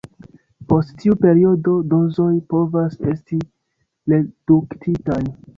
[0.71, 3.41] Post tiu periodo, dozoj povas esti
[4.15, 5.25] reduktitaj.